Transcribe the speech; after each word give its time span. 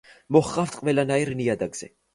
მოჰყავთ 0.37 0.79
ყველანაირ 0.81 1.35
ნიადაგზე. 1.45 1.97